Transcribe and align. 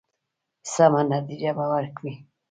سمه 0.73 1.01
نتیجه 1.13 1.51
به 1.57 1.65
ورکړي. 1.71 2.13